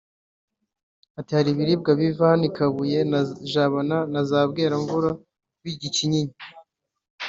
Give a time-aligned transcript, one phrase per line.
[1.19, 5.09] Ati “Hari ibiribwa biva hano i Kabuye na Jabana na za Bweramvura
[5.61, 6.35] bijya i Kinyinya